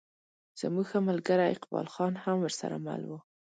زموږ 0.61 0.85
ښه 0.91 0.99
ملګری 1.09 1.45
اقبال 1.55 1.87
خان 1.93 2.13
هم 2.23 2.37
ورسره 2.41 2.75
مل 2.85 3.01
و. 3.09 3.11